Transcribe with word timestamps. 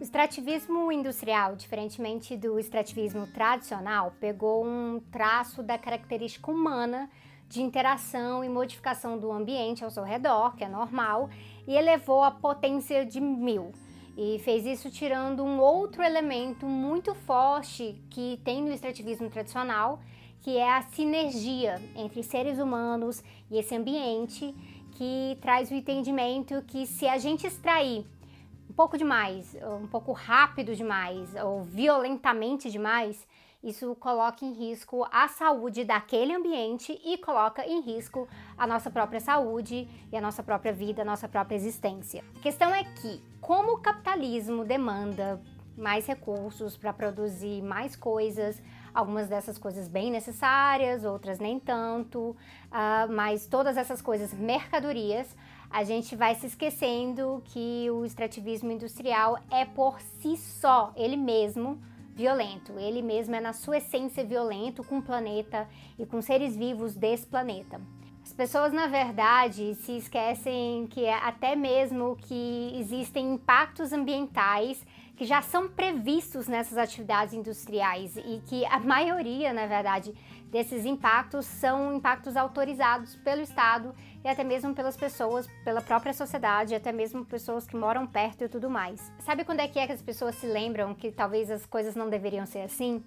O 0.00 0.02
extrativismo 0.02 0.90
industrial, 0.90 1.54
diferentemente 1.54 2.34
do 2.34 2.58
extrativismo 2.58 3.26
tradicional, 3.26 4.14
pegou 4.18 4.64
um 4.64 4.98
traço 5.12 5.62
da 5.62 5.76
característica 5.76 6.50
humana 6.50 7.10
de 7.50 7.60
interação 7.60 8.42
e 8.42 8.48
modificação 8.48 9.18
do 9.18 9.30
ambiente 9.30 9.84
ao 9.84 9.90
seu 9.90 10.02
redor, 10.02 10.56
que 10.56 10.64
é 10.64 10.68
normal, 10.70 11.28
e 11.68 11.76
elevou 11.76 12.24
a 12.24 12.30
potência 12.30 13.04
de 13.04 13.20
mil. 13.20 13.72
E 14.16 14.38
fez 14.38 14.64
isso 14.64 14.90
tirando 14.90 15.44
um 15.44 15.60
outro 15.60 16.02
elemento 16.02 16.64
muito 16.64 17.14
forte 17.14 18.02
que 18.08 18.40
tem 18.42 18.62
no 18.62 18.72
extrativismo 18.72 19.28
tradicional, 19.28 20.00
que 20.40 20.56
é 20.56 20.78
a 20.78 20.80
sinergia 20.80 21.78
entre 21.94 22.22
seres 22.22 22.58
humanos 22.58 23.22
e 23.50 23.58
esse 23.58 23.76
ambiente, 23.76 24.54
que 24.92 25.36
traz 25.42 25.70
o 25.70 25.74
entendimento 25.74 26.62
que 26.62 26.86
se 26.86 27.06
a 27.06 27.18
gente 27.18 27.46
extrair 27.46 28.06
pouco 28.80 28.96
demais, 28.96 29.54
um 29.78 29.86
pouco 29.86 30.10
rápido 30.10 30.74
demais 30.74 31.34
ou 31.34 31.62
violentamente 31.62 32.70
demais, 32.70 33.28
isso 33.62 33.94
coloca 33.96 34.42
em 34.42 34.54
risco 34.54 35.06
a 35.12 35.28
saúde 35.28 35.84
daquele 35.84 36.32
ambiente 36.32 36.98
e 37.04 37.18
coloca 37.18 37.62
em 37.62 37.82
risco 37.82 38.26
a 38.56 38.66
nossa 38.66 38.90
própria 38.90 39.20
saúde 39.20 39.86
e 40.10 40.16
a 40.16 40.20
nossa 40.22 40.42
própria 40.42 40.72
vida, 40.72 41.02
a 41.02 41.04
nossa 41.04 41.28
própria 41.28 41.56
existência. 41.56 42.24
A 42.38 42.40
questão 42.40 42.74
é 42.74 42.82
que, 42.84 43.22
como 43.38 43.72
o 43.72 43.80
capitalismo 43.82 44.64
demanda 44.64 45.38
mais 45.76 46.06
recursos 46.06 46.74
para 46.74 46.90
produzir 46.90 47.60
mais 47.60 47.94
coisas, 47.94 48.62
algumas 48.94 49.28
dessas 49.28 49.58
coisas 49.58 49.88
bem 49.88 50.10
necessárias, 50.10 51.04
outras 51.04 51.38
nem 51.38 51.60
tanto, 51.60 52.30
uh, 52.30 53.12
mas 53.12 53.46
todas 53.46 53.76
essas 53.76 54.00
coisas 54.00 54.32
mercadorias, 54.32 55.36
a 55.70 55.84
gente 55.84 56.16
vai 56.16 56.34
se 56.34 56.46
esquecendo 56.46 57.40
que 57.46 57.88
o 57.90 58.04
extrativismo 58.04 58.72
industrial 58.72 59.38
é 59.50 59.64
por 59.64 60.00
si 60.00 60.36
só, 60.36 60.92
ele 60.96 61.16
mesmo, 61.16 61.80
violento. 62.14 62.72
Ele 62.78 63.00
mesmo 63.00 63.36
é 63.36 63.40
na 63.40 63.52
sua 63.52 63.78
essência 63.78 64.24
violento 64.24 64.82
com 64.82 64.98
o 64.98 65.02
planeta 65.02 65.68
e 65.96 66.04
com 66.04 66.20
seres 66.20 66.56
vivos 66.56 66.94
desse 66.94 67.26
planeta. 67.26 67.80
As 68.22 68.32
pessoas, 68.32 68.72
na 68.72 68.86
verdade, 68.86 69.74
se 69.76 69.96
esquecem 69.96 70.86
que 70.88 71.04
é 71.04 71.14
até 71.14 71.56
mesmo 71.56 72.16
que 72.16 72.72
existem 72.76 73.34
impactos 73.34 73.92
ambientais 73.92 74.84
que 75.16 75.24
já 75.24 75.42
são 75.42 75.68
previstos 75.68 76.48
nessas 76.48 76.78
atividades 76.78 77.34
industriais 77.34 78.16
e 78.16 78.40
que 78.46 78.64
a 78.66 78.78
maioria, 78.80 79.52
na 79.52 79.66
verdade, 79.66 80.14
desses 80.50 80.86
impactos 80.86 81.44
são 81.44 81.94
impactos 81.94 82.36
autorizados 82.36 83.16
pelo 83.16 83.42
Estado 83.42 83.94
e 84.24 84.28
até 84.28 84.44
mesmo 84.44 84.74
pelas 84.74 84.96
pessoas, 84.96 85.46
pela 85.64 85.80
própria 85.80 86.12
sociedade, 86.12 86.74
até 86.74 86.92
mesmo 86.92 87.24
pessoas 87.24 87.66
que 87.66 87.76
moram 87.76 88.06
perto 88.06 88.44
e 88.44 88.48
tudo 88.48 88.68
mais. 88.68 89.12
Sabe 89.20 89.44
quando 89.44 89.60
é 89.60 89.68
que 89.68 89.78
é 89.78 89.86
que 89.86 89.92
as 89.92 90.02
pessoas 90.02 90.34
se 90.34 90.46
lembram 90.46 90.94
que 90.94 91.10
talvez 91.10 91.50
as 91.50 91.64
coisas 91.64 91.94
não 91.94 92.08
deveriam 92.08 92.46
ser 92.46 92.60
assim? 92.60 93.02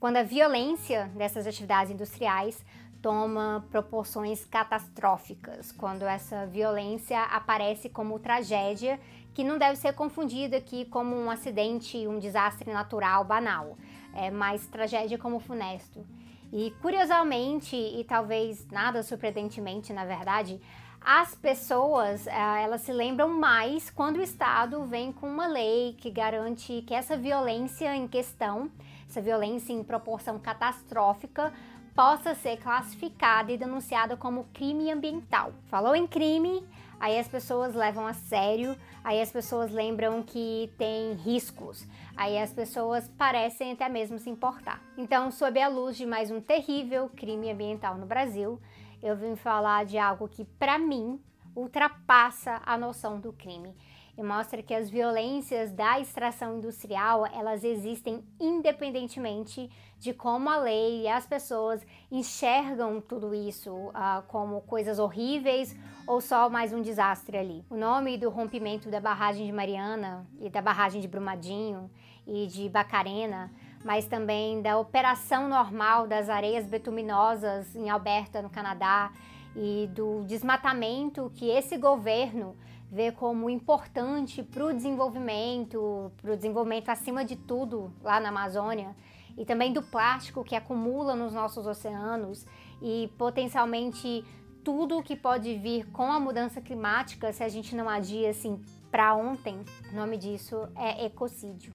Quando 0.00 0.16
a 0.16 0.22
violência 0.22 1.10
dessas 1.14 1.46
atividades 1.46 1.92
industriais 1.92 2.64
toma 3.00 3.66
proporções 3.70 4.44
catastróficas, 4.46 5.70
quando 5.72 6.04
essa 6.04 6.46
violência 6.46 7.20
aparece 7.24 7.88
como 7.90 8.18
tragédia 8.18 8.98
que 9.34 9.44
não 9.44 9.58
deve 9.58 9.76
ser 9.76 9.92
confundida 9.92 10.56
aqui 10.56 10.84
como 10.86 11.14
um 11.14 11.30
acidente, 11.30 12.06
um 12.06 12.18
desastre 12.18 12.72
natural 12.72 13.24
banal, 13.24 13.76
é 14.14 14.30
mais 14.30 14.66
tragédia 14.68 15.18
como 15.18 15.40
funesto. 15.40 16.06
E 16.56 16.70
curiosamente, 16.80 17.74
e 17.74 18.04
talvez 18.04 18.64
nada 18.70 19.02
surpreendentemente, 19.02 19.92
na 19.92 20.04
verdade, 20.04 20.60
as 21.00 21.34
pessoas 21.34 22.28
eh, 22.28 22.62
elas 22.62 22.82
se 22.82 22.92
lembram 22.92 23.28
mais 23.28 23.90
quando 23.90 24.18
o 24.18 24.22
Estado 24.22 24.84
vem 24.84 25.10
com 25.10 25.26
uma 25.26 25.48
lei 25.48 25.96
que 25.98 26.12
garante 26.12 26.82
que 26.86 26.94
essa 26.94 27.16
violência 27.16 27.92
em 27.96 28.06
questão, 28.06 28.70
essa 29.10 29.20
violência 29.20 29.72
em 29.72 29.82
proporção 29.82 30.38
catastrófica, 30.38 31.52
possa 31.94 32.34
ser 32.34 32.56
classificada 32.56 33.52
e 33.52 33.56
denunciada 33.56 34.16
como 34.16 34.48
crime 34.52 34.90
ambiental. 34.90 35.52
Falou 35.66 35.94
em 35.94 36.06
crime, 36.06 36.66
aí 36.98 37.18
as 37.18 37.28
pessoas 37.28 37.74
levam 37.74 38.06
a 38.06 38.12
sério, 38.12 38.76
aí 39.02 39.20
as 39.20 39.30
pessoas 39.30 39.70
lembram 39.70 40.22
que 40.22 40.72
tem 40.76 41.12
riscos, 41.12 41.86
aí 42.16 42.36
as 42.36 42.52
pessoas 42.52 43.08
parecem 43.16 43.72
até 43.72 43.88
mesmo 43.88 44.18
se 44.18 44.28
importar. 44.28 44.82
Então, 44.98 45.30
sob 45.30 45.60
a 45.60 45.68
luz 45.68 45.96
de 45.96 46.04
mais 46.04 46.30
um 46.30 46.40
terrível 46.40 47.08
crime 47.14 47.50
ambiental 47.50 47.96
no 47.96 48.06
Brasil, 48.06 48.60
eu 49.02 49.16
vim 49.16 49.36
falar 49.36 49.84
de 49.84 49.96
algo 49.96 50.28
que, 50.28 50.44
para 50.44 50.78
mim, 50.78 51.20
ultrapassa 51.54 52.60
a 52.66 52.76
noção 52.76 53.20
do 53.20 53.32
crime 53.32 53.72
e 54.16 54.22
mostra 54.22 54.62
que 54.62 54.72
as 54.72 54.88
violências 54.88 55.72
da 55.72 55.98
extração 56.00 56.58
industrial 56.58 57.26
elas 57.26 57.64
existem 57.64 58.24
independentemente 58.40 59.70
de 59.98 60.12
como 60.12 60.48
a 60.48 60.58
lei 60.58 61.02
e 61.02 61.08
as 61.08 61.26
pessoas 61.26 61.84
enxergam 62.10 63.00
tudo 63.00 63.34
isso 63.34 63.72
uh, 63.72 64.22
como 64.28 64.60
coisas 64.62 64.98
horríveis 64.98 65.76
ou 66.06 66.20
só 66.20 66.48
mais 66.48 66.72
um 66.72 66.82
desastre 66.82 67.36
ali. 67.36 67.64
O 67.70 67.76
nome 67.76 68.18
do 68.18 68.30
rompimento 68.30 68.90
da 68.90 69.00
barragem 69.00 69.46
de 69.46 69.52
Mariana 69.52 70.26
e 70.40 70.48
da 70.48 70.60
barragem 70.60 71.00
de 71.00 71.08
Brumadinho 71.08 71.90
e 72.26 72.46
de 72.46 72.68
Bacarena 72.68 73.50
mas 73.84 74.06
também 74.06 74.62
da 74.62 74.78
operação 74.78 75.46
normal 75.46 76.08
das 76.08 76.30
areias 76.30 76.66
betuminosas 76.66 77.76
em 77.76 77.90
Alberta, 77.90 78.40
no 78.40 78.48
Canadá, 78.48 79.12
e 79.54 79.88
do 79.94 80.24
desmatamento 80.24 81.30
que 81.36 81.48
esse 81.48 81.76
governo 81.76 82.56
vê 82.94 83.10
como 83.10 83.50
importante 83.50 84.40
para 84.40 84.66
o 84.66 84.72
desenvolvimento, 84.72 86.12
para 86.22 86.32
o 86.32 86.36
desenvolvimento 86.36 86.90
acima 86.90 87.24
de 87.24 87.34
tudo 87.34 87.92
lá 88.00 88.20
na 88.20 88.28
Amazônia, 88.28 88.94
e 89.36 89.44
também 89.44 89.72
do 89.72 89.82
plástico 89.82 90.44
que 90.44 90.54
acumula 90.54 91.16
nos 91.16 91.32
nossos 91.32 91.66
oceanos 91.66 92.46
e 92.80 93.10
potencialmente 93.18 94.24
tudo 94.62 95.02
que 95.02 95.16
pode 95.16 95.58
vir 95.58 95.90
com 95.90 96.12
a 96.12 96.20
mudança 96.20 96.60
climática 96.60 97.32
se 97.32 97.42
a 97.42 97.48
gente 97.48 97.74
não 97.74 97.88
agir 97.88 98.26
assim 98.28 98.62
para 98.92 99.12
ontem. 99.12 99.64
O 99.92 99.96
nome 99.96 100.16
disso 100.16 100.68
é 100.76 101.04
ecocídio. 101.04 101.72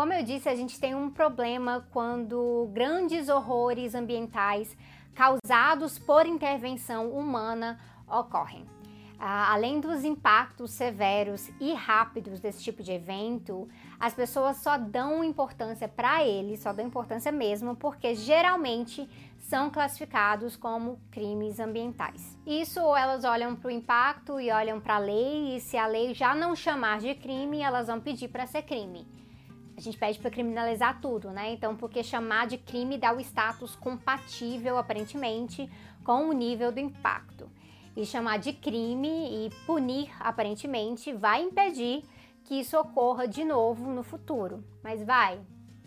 Como 0.00 0.14
eu 0.14 0.22
disse, 0.22 0.48
a 0.48 0.54
gente 0.54 0.80
tem 0.80 0.94
um 0.94 1.10
problema 1.10 1.86
quando 1.90 2.70
grandes 2.72 3.28
horrores 3.28 3.94
ambientais 3.94 4.74
causados 5.20 5.98
por 5.98 6.24
intervenção 6.24 7.10
humana 7.10 7.78
ocorrem. 8.08 8.64
Ah, 9.18 9.52
além 9.52 9.78
dos 9.78 10.02
impactos 10.02 10.70
severos 10.70 11.50
e 11.60 11.74
rápidos 11.74 12.40
desse 12.40 12.64
tipo 12.64 12.82
de 12.82 12.92
evento, 12.92 13.68
as 13.98 14.14
pessoas 14.14 14.62
só 14.62 14.78
dão 14.78 15.22
importância 15.22 15.86
para 15.86 16.24
ele, 16.24 16.56
só 16.56 16.72
dão 16.72 16.86
importância 16.86 17.30
mesmo, 17.30 17.76
porque 17.76 18.14
geralmente 18.14 19.06
são 19.36 19.68
classificados 19.68 20.56
como 20.56 20.98
crimes 21.10 21.60
ambientais. 21.60 22.38
Isso 22.46 22.80
ou 22.80 22.96
elas 22.96 23.22
olham 23.22 23.54
para 23.54 23.68
o 23.68 23.70
impacto 23.70 24.40
e 24.40 24.50
olham 24.50 24.80
para 24.80 24.94
a 24.94 24.98
lei, 24.98 25.54
e 25.54 25.60
se 25.60 25.76
a 25.76 25.86
lei 25.86 26.14
já 26.14 26.34
não 26.34 26.56
chamar 26.56 26.98
de 26.98 27.14
crime, 27.14 27.60
elas 27.60 27.88
vão 27.88 28.00
pedir 28.00 28.28
para 28.28 28.46
ser 28.46 28.62
crime 28.62 29.06
a 29.80 29.82
gente 29.82 29.96
pede 29.96 30.18
para 30.18 30.30
criminalizar 30.30 31.00
tudo, 31.00 31.30
né? 31.30 31.52
Então, 31.52 31.74
porque 31.74 32.02
chamar 32.02 32.46
de 32.46 32.58
crime 32.58 32.98
dá 32.98 33.14
o 33.14 33.20
status 33.20 33.74
compatível, 33.74 34.76
aparentemente, 34.76 35.70
com 36.04 36.28
o 36.28 36.32
nível 36.32 36.70
do 36.70 36.78
impacto. 36.78 37.50
E 37.96 38.04
chamar 38.04 38.38
de 38.38 38.52
crime 38.52 39.08
e 39.08 39.50
punir, 39.64 40.10
aparentemente, 40.20 41.14
vai 41.14 41.42
impedir 41.42 42.04
que 42.44 42.60
isso 42.60 42.78
ocorra 42.78 43.26
de 43.26 43.42
novo 43.42 43.90
no 43.90 44.02
futuro. 44.02 44.62
Mas 44.82 45.02
vai, 45.02 45.40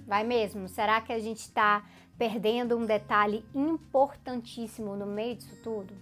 vai 0.08 0.24
mesmo. 0.24 0.68
Será 0.68 1.00
que 1.00 1.14
a 1.14 1.20
gente 1.20 1.40
está 1.40 1.86
perdendo 2.18 2.76
um 2.76 2.86
detalhe 2.88 3.46
importantíssimo 3.54 4.96
no 4.96 5.06
meio 5.06 5.36
disso 5.36 5.56
tudo? 5.64 5.94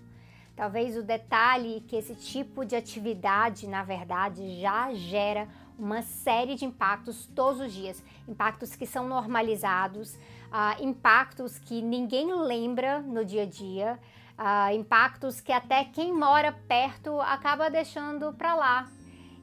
Talvez 0.61 0.95
o 0.95 1.01
detalhe 1.01 1.83
que 1.87 1.95
esse 1.95 2.13
tipo 2.13 2.63
de 2.63 2.75
atividade, 2.75 3.67
na 3.67 3.83
verdade, 3.83 4.61
já 4.61 4.93
gera 4.93 5.47
uma 5.75 6.03
série 6.03 6.53
de 6.53 6.65
impactos 6.65 7.25
todos 7.25 7.59
os 7.59 7.73
dias, 7.73 8.03
impactos 8.27 8.75
que 8.75 8.85
são 8.85 9.07
normalizados, 9.07 10.13
uh, 10.13 10.79
impactos 10.79 11.57
que 11.57 11.81
ninguém 11.81 12.31
lembra 12.31 12.99
no 12.99 13.25
dia 13.25 13.41
a 13.41 13.45
dia, 13.47 13.99
uh, 14.37 14.71
impactos 14.75 15.41
que 15.41 15.51
até 15.51 15.83
quem 15.83 16.13
mora 16.13 16.51
perto 16.51 17.19
acaba 17.21 17.67
deixando 17.67 18.31
para 18.31 18.53
lá. 18.53 18.87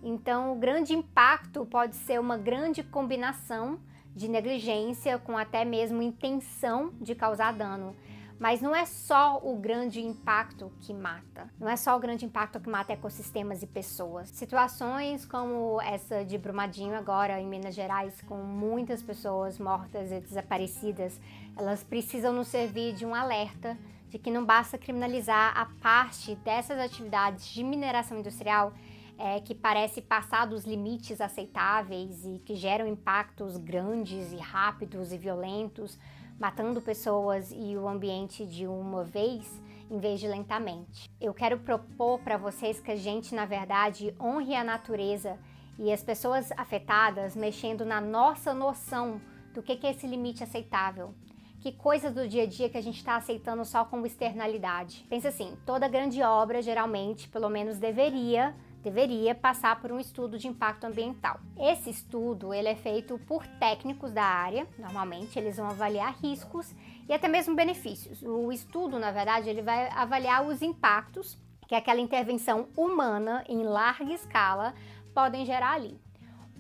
Então, 0.04 0.52
o 0.52 0.54
grande 0.54 0.94
impacto 0.94 1.66
pode 1.66 1.96
ser 1.96 2.20
uma 2.20 2.38
grande 2.38 2.84
combinação 2.84 3.80
de 4.14 4.28
negligência 4.28 5.18
com 5.18 5.36
até 5.36 5.64
mesmo 5.64 6.00
intenção 6.00 6.92
de 7.00 7.16
causar 7.16 7.54
dano. 7.54 7.96
Mas 8.38 8.60
não 8.60 8.74
é 8.74 8.86
só 8.86 9.40
o 9.42 9.56
grande 9.56 10.00
impacto 10.00 10.70
que 10.80 10.94
mata. 10.94 11.50
Não 11.58 11.68
é 11.68 11.76
só 11.76 11.96
o 11.96 12.00
grande 12.00 12.24
impacto 12.24 12.60
que 12.60 12.68
mata 12.68 12.92
ecossistemas 12.92 13.62
e 13.62 13.66
pessoas. 13.66 14.28
Situações 14.28 15.26
como 15.26 15.80
essa 15.80 16.24
de 16.24 16.38
Brumadinho 16.38 16.94
agora 16.94 17.40
em 17.40 17.46
Minas 17.46 17.74
Gerais, 17.74 18.20
com 18.22 18.36
muitas 18.36 19.02
pessoas 19.02 19.58
mortas 19.58 20.12
e 20.12 20.20
desaparecidas, 20.20 21.20
elas 21.56 21.82
precisam 21.82 22.32
nos 22.32 22.48
servir 22.48 22.94
de 22.94 23.04
um 23.04 23.14
alerta 23.14 23.76
de 24.08 24.18
que 24.18 24.30
não 24.30 24.44
basta 24.44 24.78
criminalizar 24.78 25.58
a 25.58 25.66
parte 25.82 26.34
dessas 26.36 26.78
atividades 26.78 27.46
de 27.48 27.62
mineração 27.62 28.18
industrial 28.18 28.72
é, 29.18 29.40
que 29.40 29.54
parece 29.54 30.00
passar 30.00 30.46
dos 30.46 30.64
limites 30.64 31.20
aceitáveis 31.20 32.24
e 32.24 32.38
que 32.38 32.54
geram 32.54 32.86
impactos 32.86 33.56
grandes 33.56 34.32
e 34.32 34.36
rápidos 34.36 35.12
e 35.12 35.18
violentos, 35.18 35.98
matando 36.38 36.80
pessoas 36.80 37.50
e 37.50 37.76
o 37.76 37.88
ambiente 37.88 38.46
de 38.46 38.66
uma 38.66 39.04
vez 39.04 39.60
em 39.90 39.98
vez 39.98 40.20
de 40.20 40.28
lentamente. 40.28 41.10
Eu 41.20 41.32
quero 41.32 41.58
propor 41.58 42.20
para 42.20 42.36
vocês 42.36 42.80
que 42.80 42.90
a 42.90 42.96
gente, 42.96 43.34
na 43.34 43.46
verdade, 43.46 44.14
honre 44.20 44.54
a 44.54 44.62
natureza 44.62 45.38
e 45.78 45.92
as 45.92 46.02
pessoas 46.02 46.52
afetadas 46.52 47.34
mexendo 47.34 47.84
na 47.84 48.00
nossa 48.00 48.52
noção 48.52 49.20
do 49.54 49.62
que 49.62 49.86
é 49.86 49.90
esse 49.90 50.06
limite 50.06 50.42
aceitável. 50.42 51.14
Que 51.60 51.72
coisas 51.72 52.14
do 52.14 52.28
dia 52.28 52.44
a 52.44 52.46
dia 52.46 52.68
que 52.68 52.78
a 52.78 52.82
gente 52.82 52.98
está 52.98 53.16
aceitando 53.16 53.64
só 53.64 53.84
como 53.84 54.06
externalidade. 54.06 55.04
Pensa 55.08 55.28
assim, 55.28 55.56
toda 55.66 55.88
grande 55.88 56.22
obra 56.22 56.62
geralmente, 56.62 57.28
pelo 57.28 57.48
menos 57.48 57.78
deveria, 57.78 58.54
deveria 58.82 59.34
passar 59.34 59.80
por 59.80 59.90
um 59.92 59.98
estudo 59.98 60.38
de 60.38 60.48
impacto 60.48 60.84
ambiental. 60.84 61.40
Esse 61.58 61.90
estudo 61.90 62.54
ele 62.54 62.68
é 62.68 62.74
feito 62.74 63.18
por 63.26 63.46
técnicos 63.58 64.12
da 64.12 64.24
área, 64.24 64.66
normalmente 64.78 65.38
eles 65.38 65.56
vão 65.56 65.66
avaliar 65.66 66.16
riscos 66.22 66.74
e 67.08 67.12
até 67.12 67.28
mesmo 67.28 67.54
benefícios. 67.54 68.22
O 68.22 68.52
estudo, 68.52 68.98
na 68.98 69.10
verdade, 69.10 69.48
ele 69.48 69.62
vai 69.62 69.88
avaliar 69.90 70.46
os 70.46 70.62
impactos 70.62 71.36
que 71.66 71.74
aquela 71.74 72.00
intervenção 72.00 72.68
humana 72.76 73.44
em 73.48 73.62
larga 73.62 74.12
escala 74.12 74.74
podem 75.14 75.44
gerar 75.44 75.74
ali. 75.74 76.00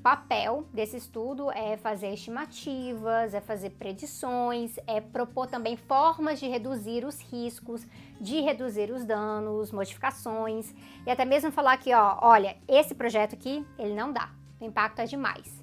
Papel 0.02 0.64
desse 0.72 0.96
estudo 0.96 1.50
é 1.50 1.76
fazer 1.76 2.12
estimativas, 2.12 3.34
é 3.34 3.40
fazer 3.40 3.70
predições, 3.70 4.76
é 4.86 5.00
propor 5.00 5.48
também 5.48 5.76
formas 5.76 6.38
de 6.38 6.46
reduzir 6.46 7.04
os 7.04 7.20
riscos, 7.20 7.86
de 8.20 8.40
reduzir 8.40 8.90
os 8.92 9.04
danos, 9.04 9.72
modificações 9.72 10.72
e 11.04 11.10
até 11.10 11.24
mesmo 11.24 11.50
falar 11.50 11.76
que, 11.78 11.92
ó, 11.92 12.18
olha, 12.22 12.56
esse 12.68 12.94
projeto 12.94 13.34
aqui, 13.34 13.66
ele 13.78 13.94
não 13.94 14.12
dá, 14.12 14.30
o 14.60 14.64
impacto 14.64 15.00
é 15.00 15.04
demais. 15.04 15.58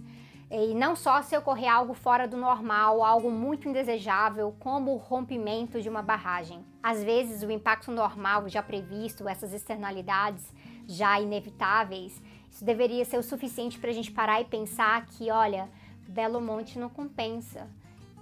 E 0.52 0.76
não 0.76 0.96
só 0.96 1.22
se 1.24 1.36
ocorrer 1.36 1.74
algo 1.74 1.94
fora 1.94 2.28
do 2.28 2.38
normal, 2.38 3.04
algo 3.04 3.32
muito 3.32 3.68
indesejável, 3.68 4.56
como 4.60 4.94
o 4.94 4.98
rompimento 4.98 5.82
de 5.82 5.90
uma 5.90 6.04
barragem. 6.04 6.64
Às 6.84 7.04
vezes, 7.04 7.42
o 7.42 7.52
impacto 7.52 7.90
normal 7.90 8.48
já 8.48 8.62
previsto, 8.62 9.28
essas 9.28 9.54
externalidades 9.54 10.54
já 10.88 11.20
inevitáveis, 11.20 12.22
isso 12.56 12.64
deveria 12.64 13.04
ser 13.04 13.18
o 13.18 13.24
suficiente 13.24 13.78
para 13.78 13.90
a 13.90 13.94
gente 13.94 14.10
parar 14.10 14.40
e 14.40 14.46
pensar 14.46 15.06
que, 15.08 15.30
olha, 15.30 15.70
Belo 16.08 16.40
Monte 16.40 16.80
não 16.80 16.88
compensa, 16.88 17.68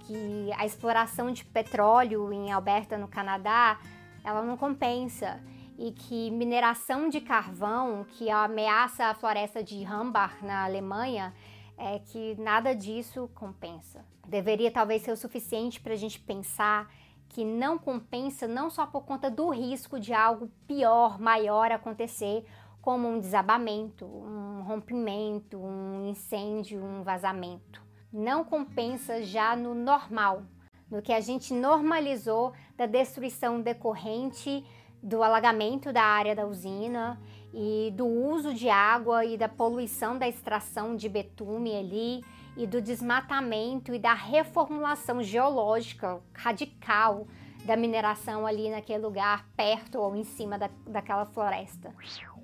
que 0.00 0.50
a 0.58 0.66
exploração 0.66 1.30
de 1.30 1.44
petróleo 1.44 2.32
em 2.32 2.50
Alberta, 2.50 2.98
no 2.98 3.06
Canadá, 3.06 3.78
ela 4.24 4.42
não 4.42 4.56
compensa 4.56 5.40
e 5.78 5.92
que 5.92 6.32
mineração 6.32 7.08
de 7.08 7.20
carvão, 7.20 8.04
que 8.10 8.28
ameaça 8.28 9.04
a 9.04 9.14
floresta 9.14 9.62
de 9.62 9.84
Hambach 9.84 10.44
na 10.44 10.64
Alemanha, 10.64 11.32
é 11.78 12.00
que 12.00 12.34
nada 12.34 12.74
disso 12.74 13.30
compensa. 13.36 14.04
Deveria 14.26 14.72
talvez 14.72 15.02
ser 15.02 15.12
o 15.12 15.16
suficiente 15.16 15.80
para 15.80 15.92
a 15.92 15.96
gente 15.96 16.18
pensar 16.18 16.92
que 17.28 17.44
não 17.44 17.78
compensa 17.78 18.48
não 18.48 18.68
só 18.68 18.84
por 18.84 19.04
conta 19.04 19.30
do 19.30 19.48
risco 19.50 20.00
de 20.00 20.12
algo 20.12 20.50
pior, 20.66 21.20
maior 21.20 21.70
acontecer, 21.70 22.44
como 22.84 23.08
um 23.08 23.18
desabamento, 23.18 24.04
um 24.04 24.60
rompimento, 24.60 25.56
um 25.56 26.10
incêndio, 26.10 26.84
um 26.84 27.02
vazamento. 27.02 27.80
Não 28.12 28.44
compensa 28.44 29.22
já 29.22 29.56
no 29.56 29.74
normal, 29.74 30.42
no 30.90 31.00
que 31.00 31.10
a 31.10 31.18
gente 31.18 31.54
normalizou 31.54 32.52
da 32.76 32.84
destruição 32.84 33.62
decorrente 33.62 34.62
do 35.02 35.22
alagamento 35.22 35.94
da 35.94 36.02
área 36.02 36.36
da 36.36 36.44
usina 36.46 37.18
e 37.54 37.90
do 37.96 38.04
uso 38.06 38.52
de 38.52 38.68
água 38.68 39.24
e 39.24 39.38
da 39.38 39.48
poluição 39.48 40.18
da 40.18 40.28
extração 40.28 40.94
de 40.94 41.08
betume 41.08 41.74
ali 41.74 42.22
e 42.54 42.66
do 42.66 42.82
desmatamento 42.82 43.94
e 43.94 43.98
da 43.98 44.12
reformulação 44.12 45.22
geológica 45.22 46.20
radical 46.34 47.26
da 47.64 47.78
mineração 47.78 48.46
ali 48.46 48.68
naquele 48.68 49.02
lugar 49.02 49.48
perto 49.56 49.98
ou 49.98 50.14
em 50.14 50.22
cima 50.22 50.58
da, 50.58 50.68
daquela 50.86 51.24
floresta. 51.24 51.94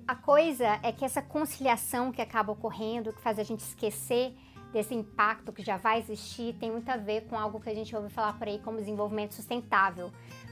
A 0.07 0.15
coisa 0.15 0.79
é 0.83 0.91
que 0.91 1.05
essa 1.05 1.21
conciliação 1.21 2.11
que 2.11 2.21
acaba 2.21 2.51
ocorrendo, 2.51 3.13
que 3.13 3.21
faz 3.21 3.39
a 3.39 3.43
gente 3.43 3.61
esquecer 3.61 4.35
desse 4.73 4.93
impacto 4.95 5.51
que 5.51 5.63
já 5.63 5.77
vai 5.77 5.99
existir, 5.99 6.55
tem 6.59 6.71
muito 6.71 6.89
a 6.89 6.97
ver 6.97 7.27
com 7.27 7.37
algo 7.37 7.59
que 7.59 7.69
a 7.69 7.75
gente 7.75 7.95
ouve 7.95 8.09
falar 8.09 8.33
por 8.33 8.47
aí 8.47 8.59
como 8.59 8.77
desenvolvimento 8.77 9.33
sustentável. 9.33 10.11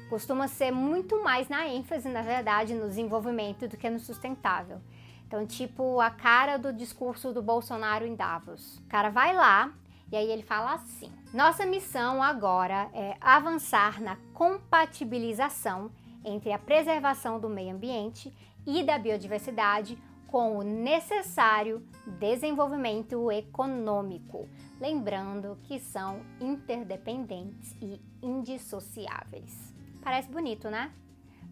Costuma 0.09 0.47
ser 0.47 0.71
muito 0.71 1.23
mais 1.23 1.47
na 1.47 1.67
ênfase, 1.67 2.09
na 2.09 2.21
verdade, 2.21 2.73
no 2.73 2.87
desenvolvimento 2.87 3.67
do 3.67 3.77
que 3.77 3.89
no 3.89 3.99
sustentável. 3.99 4.81
Então, 5.27 5.45
tipo, 5.45 5.99
a 6.01 6.09
cara 6.09 6.57
do 6.57 6.73
discurso 6.73 7.31
do 7.31 7.41
Bolsonaro 7.41 8.05
em 8.05 8.15
Davos. 8.15 8.77
O 8.79 8.87
cara 8.87 9.09
vai 9.09 9.33
lá 9.35 9.71
e 10.11 10.15
aí 10.15 10.29
ele 10.29 10.41
fala 10.41 10.73
assim: 10.73 11.11
nossa 11.33 11.65
missão 11.65 12.21
agora 12.23 12.89
é 12.93 13.15
avançar 13.21 14.01
na 14.01 14.17
compatibilização 14.33 15.91
entre 16.25 16.51
a 16.51 16.57
preservação 16.57 17.39
do 17.39 17.47
meio 17.47 17.75
ambiente 17.75 18.33
e 18.77 18.83
da 18.83 18.99
biodiversidade 18.99 19.97
com 20.27 20.59
o 20.59 20.61
necessário 20.61 21.83
desenvolvimento 22.05 23.31
econômico, 23.31 24.47
lembrando 24.79 25.57
que 25.63 25.79
são 25.79 26.21
interdependentes 26.39 27.75
e 27.81 27.99
indissociáveis. 28.21 29.73
Parece 30.03 30.29
bonito, 30.29 30.69
né? 30.69 30.91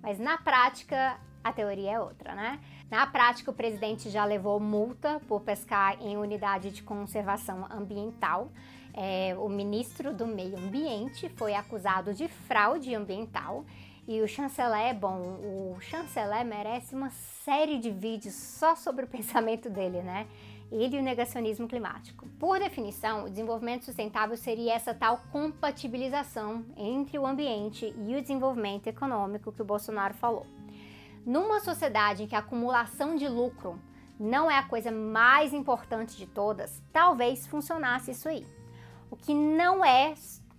Mas 0.02 0.20
na 0.20 0.38
prática, 0.38 1.20
a 1.44 1.52
teoria 1.52 1.94
é 1.94 2.00
outra, 2.00 2.36
né? 2.36 2.60
Na 2.90 3.08
prática, 3.08 3.50
o 3.50 3.54
presidente 3.54 4.12
já 4.12 4.24
levou 4.24 4.60
multa 4.60 5.20
por 5.28 5.42
pescar 5.42 6.00
em 6.00 6.18
unidade 6.18 6.70
de 6.70 6.84
conservação 6.84 7.66
ambiental. 7.72 8.52
É, 8.94 9.36
o 9.40 9.50
ministro 9.50 10.14
do 10.14 10.28
Meio 10.28 10.58
Ambiente 10.58 11.30
foi 11.30 11.56
acusado 11.56 12.14
de 12.14 12.28
fraude 12.28 12.94
ambiental 12.94 13.66
e 14.08 14.22
o 14.22 14.28
chanceler 14.28 14.88
é 14.88 14.94
bom, 14.94 15.20
o 15.20 15.78
chanceler 15.82 16.46
merece 16.46 16.96
uma 16.96 17.10
série 17.44 17.78
de 17.78 17.92
vídeos 17.92 18.34
só 18.36 18.74
sobre 18.74 19.04
o 19.04 19.08
pensamento 19.10 19.70
dele, 19.70 20.02
né? 20.02 20.26
Ele 20.72 20.98
e 20.98 21.00
o 21.00 21.04
negacionismo 21.04 21.68
climático. 21.68 22.28
Por 22.40 22.60
definição, 22.60 23.26
o 23.26 23.30
desenvolvimento 23.30 23.86
sustentável 23.86 24.36
seria 24.36 24.74
essa 24.74 24.94
tal 24.94 25.20
compatibilização 25.32 26.66
entre 26.76 27.18
o 27.18 27.26
ambiente 27.26 27.94
e 27.98 28.16
o 28.16 28.22
desenvolvimento 28.22 28.88
econômico 28.88 29.52
que 29.52 29.62
o 29.62 29.66
Bolsonaro 29.66 30.14
falou. 30.14 30.46
Numa 31.26 31.60
sociedade 31.60 32.24
em 32.24 32.28
que 32.28 32.36
a 32.36 32.40
acumulação 32.40 33.16
de 33.16 33.28
lucro 33.28 33.80
não 34.20 34.50
é 34.50 34.58
a 34.58 34.64
coisa 34.64 34.92
mais 34.92 35.54
importante 35.54 36.18
de 36.18 36.26
todas, 36.26 36.82
talvez 36.92 37.46
funcionasse 37.48 38.12
isso 38.12 38.28
aí. 38.28 38.46
O 39.10 39.16
que 39.16 39.34
não 39.34 39.84
é 39.84 40.14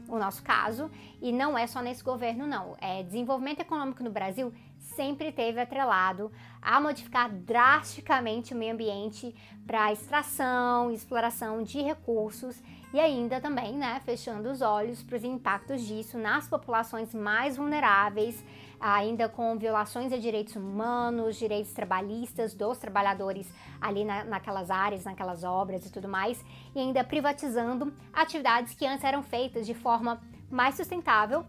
o 0.06 0.18
nosso 0.18 0.42
caso, 0.42 0.90
e 1.20 1.32
não 1.32 1.56
é 1.56 1.66
só 1.66 1.80
nesse 1.80 2.02
governo, 2.02 2.46
não. 2.46 2.76
É, 2.80 3.02
desenvolvimento 3.02 3.60
econômico 3.60 4.02
no 4.02 4.10
Brasil 4.10 4.52
sempre 4.78 5.30
teve 5.32 5.60
atrelado 5.60 6.30
a 6.60 6.80
modificar 6.80 7.30
drasticamente 7.30 8.52
o 8.52 8.56
meio 8.56 8.72
ambiente 8.72 9.34
para 9.66 9.92
extração 9.92 10.90
e 10.90 10.94
exploração 10.94 11.62
de 11.62 11.80
recursos 11.80 12.60
e 12.92 12.98
ainda 12.98 13.40
também, 13.40 13.74
né, 13.74 14.00
fechando 14.04 14.50
os 14.50 14.62
olhos 14.62 15.02
para 15.02 15.16
os 15.16 15.24
impactos 15.24 15.82
disso 15.82 16.16
nas 16.16 16.48
populações 16.48 17.14
mais 17.14 17.56
vulneráveis, 17.56 18.42
ainda 18.80 19.28
com 19.28 19.58
violações 19.58 20.12
a 20.12 20.16
direitos 20.16 20.56
humanos, 20.56 21.36
direitos 21.36 21.72
trabalhistas 21.72 22.54
dos 22.54 22.78
trabalhadores 22.78 23.52
ali 23.80 24.04
na, 24.04 24.24
naquelas 24.24 24.70
áreas, 24.70 25.04
naquelas 25.04 25.44
obras 25.44 25.84
e 25.84 25.92
tudo 25.92 26.08
mais, 26.08 26.42
e 26.74 26.78
ainda 26.78 27.04
privatizando 27.04 27.92
atividades 28.12 28.74
que 28.74 28.86
antes 28.86 29.04
eram 29.04 29.22
feitas 29.22 29.66
de 29.66 29.74
forma 29.74 30.20
mais 30.50 30.76
sustentável 30.76 31.44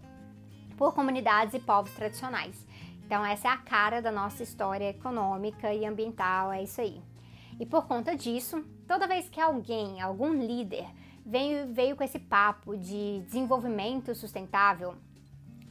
por 0.77 0.93
comunidades 0.93 1.53
e 1.53 1.59
povos 1.59 1.91
tradicionais. 1.93 2.67
Então, 3.05 3.25
essa 3.25 3.47
é 3.47 3.51
a 3.51 3.57
cara 3.57 4.01
da 4.01 4.11
nossa 4.11 4.43
história 4.43 4.89
econômica 4.89 5.73
e 5.73 5.85
ambiental, 5.85 6.51
é 6.51 6.63
isso 6.63 6.79
aí. 6.79 7.01
E 7.59 7.65
por 7.65 7.87
conta 7.87 8.15
disso, 8.15 8.63
toda 8.87 9.07
vez 9.07 9.27
que 9.29 9.41
alguém, 9.41 9.99
algum 9.99 10.31
líder, 10.31 10.85
veio, 11.29 11.71
veio 11.71 11.95
com 11.95 12.03
esse 12.03 12.17
papo 12.17 12.75
de 12.75 13.21
desenvolvimento 13.25 14.15
sustentável, 14.15 14.95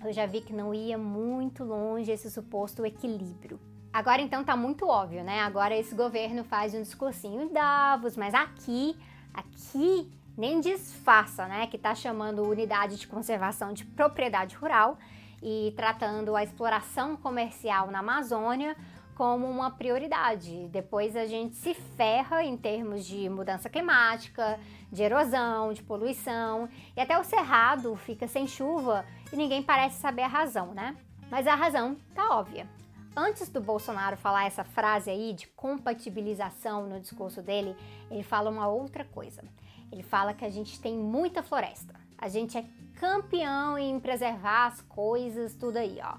eu 0.04 0.12
já 0.12 0.24
vi 0.24 0.40
que 0.40 0.52
não 0.52 0.72
ia 0.72 0.96
muito 0.96 1.64
longe 1.64 2.12
esse 2.12 2.30
suposto 2.30 2.86
equilíbrio. 2.86 3.58
Agora 3.92 4.22
então 4.22 4.44
tá 4.44 4.56
muito 4.56 4.86
óbvio, 4.86 5.24
né? 5.24 5.40
Agora 5.40 5.76
esse 5.76 5.94
governo 5.94 6.44
faz 6.44 6.74
um 6.74 6.82
discursinho 6.82 7.42
em 7.42 7.52
Davos, 7.52 8.16
mas 8.16 8.32
aqui, 8.32 8.96
aqui 9.34 10.08
nem 10.36 10.60
disfarça, 10.60 11.48
né? 11.48 11.66
Que 11.66 11.76
tá 11.76 11.94
chamando 11.94 12.44
unidade 12.44 12.96
de 12.96 13.08
conservação 13.08 13.72
de 13.72 13.84
propriedade 13.84 14.54
rural 14.54 14.96
e 15.42 15.72
tratando 15.74 16.36
a 16.36 16.44
exploração 16.44 17.16
comercial 17.16 17.90
na 17.90 17.98
Amazônia 17.98 18.76
como 19.18 19.50
uma 19.50 19.72
prioridade. 19.72 20.68
Depois 20.68 21.16
a 21.16 21.26
gente 21.26 21.56
se 21.56 21.74
ferra 21.74 22.44
em 22.44 22.56
termos 22.56 23.04
de 23.04 23.28
mudança 23.28 23.68
climática, 23.68 24.60
de 24.92 25.02
erosão, 25.02 25.72
de 25.72 25.82
poluição, 25.82 26.68
e 26.96 27.00
até 27.00 27.18
o 27.18 27.24
cerrado 27.24 27.96
fica 27.96 28.28
sem 28.28 28.46
chuva 28.46 29.04
e 29.32 29.36
ninguém 29.36 29.60
parece 29.60 30.00
saber 30.00 30.22
a 30.22 30.28
razão, 30.28 30.72
né? 30.72 30.96
Mas 31.28 31.48
a 31.48 31.56
razão 31.56 31.96
tá 32.14 32.30
óbvia. 32.30 32.68
Antes 33.16 33.48
do 33.48 33.60
Bolsonaro 33.60 34.16
falar 34.16 34.46
essa 34.46 34.62
frase 34.62 35.10
aí 35.10 35.32
de 35.32 35.48
compatibilização 35.48 36.86
no 36.86 37.00
discurso 37.00 37.42
dele, 37.42 37.74
ele 38.08 38.22
fala 38.22 38.48
uma 38.48 38.68
outra 38.68 39.04
coisa. 39.04 39.42
Ele 39.90 40.04
fala 40.04 40.32
que 40.32 40.44
a 40.44 40.50
gente 40.50 40.80
tem 40.80 40.96
muita 40.96 41.42
floresta. 41.42 41.92
A 42.16 42.28
gente 42.28 42.56
é 42.56 42.64
campeão 43.00 43.76
em 43.76 43.98
preservar 43.98 44.66
as 44.66 44.80
coisas, 44.82 45.56
tudo 45.56 45.76
aí, 45.76 45.98
ó. 46.04 46.18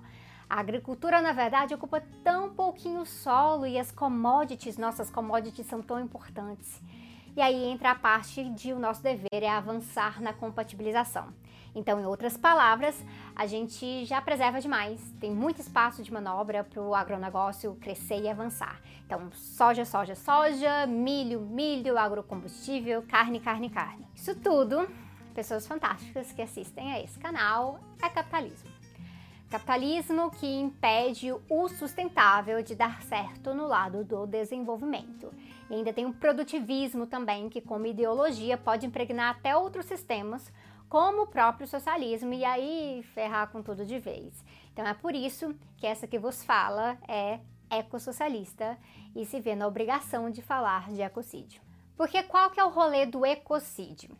A 0.49 0.59
agricultura, 0.59 1.21
na 1.21 1.31
verdade, 1.31 1.75
ocupa 1.75 2.01
tão 2.23 2.49
pouquinho 2.49 3.05
solo 3.05 3.67
e 3.67 3.77
as 3.77 3.91
commodities, 3.91 4.79
nossas 4.79 5.11
commodities 5.11 5.67
são 5.67 5.79
tão 5.79 5.99
importantes. 5.99 6.81
E 7.37 7.41
aí 7.41 7.65
entra 7.65 7.91
a 7.91 7.95
parte 7.95 8.43
de 8.49 8.73
o 8.73 8.79
nosso 8.79 9.03
dever 9.03 9.43
é 9.43 9.47
avançar 9.47 10.19
na 10.19 10.33
compatibilização. 10.33 11.31
Então, 11.75 11.99
em 11.99 12.05
outras 12.05 12.35
palavras, 12.35 12.95
a 13.35 13.45
gente 13.45 14.03
já 14.05 14.19
preserva 14.19 14.59
demais, 14.59 14.99
tem 15.19 15.31
muito 15.31 15.61
espaço 15.61 16.01
de 16.01 16.11
manobra 16.11 16.63
para 16.63 16.81
o 16.81 16.95
agronegócio 16.95 17.75
crescer 17.75 18.21
e 18.21 18.27
avançar. 18.27 18.81
Então, 19.05 19.31
soja, 19.31 19.85
soja, 19.85 20.15
soja, 20.15 20.87
milho, 20.87 21.41
milho, 21.41 21.95
agrocombustível, 21.95 23.03
carne, 23.03 23.39
carne, 23.39 23.69
carne. 23.69 24.07
Isso 24.15 24.35
tudo, 24.35 24.89
pessoas 25.35 25.67
fantásticas 25.67 26.31
que 26.31 26.41
assistem 26.41 26.91
a 26.91 26.99
esse 26.99 27.19
canal, 27.19 27.79
é 28.01 28.09
capitalismo. 28.09 28.78
Capitalismo 29.49 30.29
que 30.29 30.45
impede 30.45 31.33
o 31.49 31.67
sustentável 31.69 32.61
de 32.61 32.75
dar 32.75 33.01
certo 33.01 33.51
no 33.51 33.65
lado 33.65 34.03
do 34.03 34.27
desenvolvimento. 34.27 35.33
E 35.67 35.73
ainda 35.73 35.91
tem 35.91 36.05
o 36.05 36.13
produtivismo 36.13 37.07
também, 37.07 37.49
que 37.49 37.59
como 37.59 37.87
ideologia 37.87 38.59
pode 38.59 38.85
impregnar 38.85 39.31
até 39.31 39.57
outros 39.57 39.87
sistemas, 39.87 40.53
como 40.87 41.23
o 41.23 41.27
próprio 41.27 41.67
socialismo, 41.67 42.31
e 42.31 42.45
aí 42.45 43.01
ferrar 43.15 43.49
com 43.51 43.63
tudo 43.63 43.83
de 43.83 43.97
vez. 43.97 44.45
Então 44.71 44.85
é 44.85 44.93
por 44.93 45.15
isso 45.15 45.55
que 45.77 45.87
essa 45.87 46.05
que 46.05 46.19
vos 46.19 46.43
fala 46.43 46.95
é 47.07 47.39
ecossocialista 47.71 48.77
e 49.15 49.25
se 49.25 49.39
vê 49.39 49.55
na 49.55 49.65
obrigação 49.65 50.29
de 50.29 50.43
falar 50.43 50.91
de 50.91 51.01
ecocídio. 51.01 51.59
Porque 51.97 52.21
qual 52.21 52.51
que 52.51 52.59
é 52.59 52.63
o 52.63 52.69
rolê 52.69 53.07
do 53.07 53.25
ecocídio? 53.25 54.15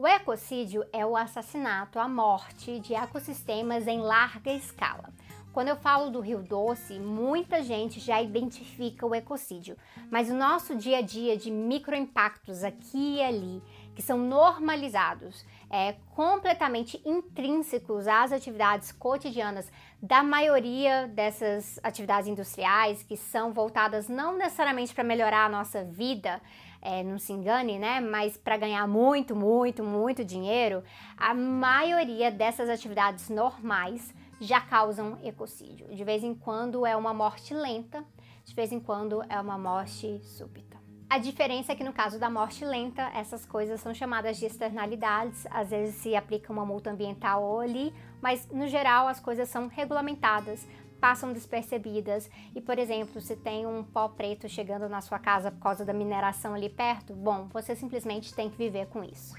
O 0.00 0.06
ecocídio 0.06 0.82
é 0.94 1.04
o 1.04 1.14
assassinato, 1.14 1.98
a 1.98 2.08
morte 2.08 2.80
de 2.80 2.94
ecossistemas 2.94 3.86
em 3.86 4.00
larga 4.00 4.50
escala. 4.50 5.12
Quando 5.52 5.68
eu 5.68 5.76
falo 5.76 6.08
do 6.08 6.20
Rio 6.20 6.42
Doce, 6.42 6.98
muita 6.98 7.62
gente 7.62 8.00
já 8.00 8.22
identifica 8.22 9.04
o 9.04 9.14
ecocídio, 9.14 9.76
mas 10.10 10.30
o 10.30 10.34
nosso 10.34 10.74
dia 10.74 11.00
a 11.00 11.02
dia 11.02 11.36
de 11.36 11.50
microimpactos 11.50 12.64
aqui 12.64 13.16
e 13.16 13.22
ali, 13.22 13.62
que 13.94 14.00
são 14.00 14.16
normalizados, 14.16 15.44
é, 15.68 15.96
completamente 16.14 16.98
intrínsecos 17.04 18.08
às 18.08 18.32
atividades 18.32 18.92
cotidianas 18.92 19.70
da 20.02 20.22
maioria 20.22 21.08
dessas 21.08 21.78
atividades 21.82 22.26
industriais, 22.26 23.02
que 23.02 23.18
são 23.18 23.52
voltadas 23.52 24.08
não 24.08 24.34
necessariamente 24.38 24.94
para 24.94 25.04
melhorar 25.04 25.44
a 25.44 25.48
nossa 25.50 25.84
vida, 25.84 26.40
é, 26.82 27.02
não 27.02 27.18
se 27.18 27.32
engane, 27.32 27.78
né? 27.78 28.00
Mas 28.00 28.36
para 28.36 28.56
ganhar 28.56 28.86
muito, 28.86 29.34
muito, 29.36 29.84
muito 29.84 30.24
dinheiro, 30.24 30.82
a 31.16 31.34
maioria 31.34 32.30
dessas 32.30 32.68
atividades 32.68 33.28
normais 33.28 34.14
já 34.40 34.60
causam 34.60 35.18
ecocídio. 35.22 35.88
De 35.94 36.02
vez 36.02 36.24
em 36.24 36.34
quando 36.34 36.86
é 36.86 36.96
uma 36.96 37.12
morte 37.12 37.52
lenta, 37.52 38.04
de 38.44 38.54
vez 38.54 38.72
em 38.72 38.80
quando 38.80 39.22
é 39.28 39.38
uma 39.38 39.58
morte 39.58 40.18
súbita. 40.24 40.80
A 41.08 41.18
diferença 41.18 41.72
é 41.72 41.74
que 41.74 41.82
no 41.82 41.92
caso 41.92 42.20
da 42.20 42.30
morte 42.30 42.64
lenta, 42.64 43.02
essas 43.14 43.44
coisas 43.44 43.80
são 43.80 43.92
chamadas 43.92 44.38
de 44.38 44.46
externalidades, 44.46 45.44
às 45.50 45.70
vezes 45.70 45.96
se 45.96 46.14
aplica 46.14 46.52
uma 46.52 46.64
multa 46.64 46.90
ambiental 46.90 47.58
ali, 47.58 47.92
mas 48.22 48.48
no 48.48 48.68
geral 48.68 49.08
as 49.08 49.18
coisas 49.18 49.48
são 49.48 49.66
regulamentadas, 49.66 50.66
passam 51.00 51.32
despercebidas. 51.32 52.30
E, 52.54 52.60
por 52.60 52.78
exemplo, 52.78 53.20
se 53.20 53.34
tem 53.34 53.66
um 53.66 53.82
pó 53.82 54.08
preto 54.08 54.48
chegando 54.48 54.88
na 54.88 55.00
sua 55.00 55.18
casa 55.18 55.50
por 55.50 55.60
causa 55.60 55.84
da 55.84 55.92
mineração 55.92 56.54
ali 56.54 56.68
perto, 56.68 57.14
bom, 57.14 57.48
você 57.52 57.74
simplesmente 57.74 58.34
tem 58.34 58.50
que 58.50 58.56
viver 58.56 58.86
com 58.86 59.02
isso. 59.02 59.34